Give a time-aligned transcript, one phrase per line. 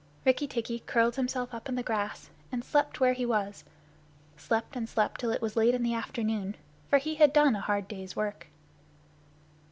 [0.25, 3.63] Rikki tikki curled himself up in the grass and slept where he was
[4.35, 6.55] slept and slept till it was late in the afternoon,
[6.89, 8.47] for he had done a hard day's work.